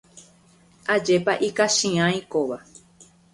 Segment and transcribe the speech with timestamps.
[0.93, 2.57] Ajépa ikachiãi kóva.